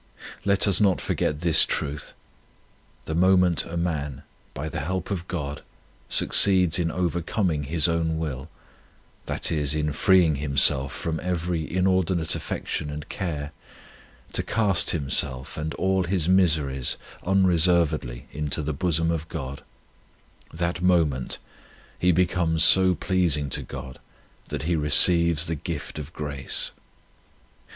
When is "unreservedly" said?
17.23-18.25